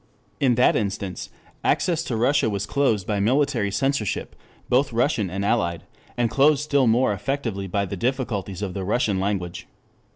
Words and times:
In 0.39 0.55
that 0.55 0.75
instance, 0.75 1.29
access 1.63 2.03
to 2.05 2.15
Russia 2.15 2.49
was 2.49 2.65
closed 2.65 3.05
by 3.05 3.19
military 3.19 3.69
censorship, 3.69 4.35
both 4.67 4.91
Russian 4.91 5.29
and 5.29 5.45
Allied, 5.45 5.83
and 6.17 6.27
closed 6.27 6.63
still 6.63 6.87
more 6.87 7.13
effectively 7.13 7.67
by 7.67 7.85
the 7.85 7.95
difficulties 7.95 8.63
of 8.63 8.73
the 8.73 8.83
Russian 8.83 9.19
language. 9.19 9.67